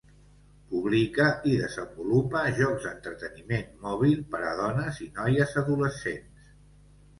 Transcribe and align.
Publica 0.69 1.25
i 1.51 1.53
desenvolupa 1.63 2.41
jocs 2.61 2.87
d'entreteniment 2.89 3.69
mòbil 3.85 4.25
per 4.33 4.43
a 4.55 4.57
dones 4.63 5.01
i 5.09 5.13
noies 5.21 5.57
adolescents. 5.65 6.53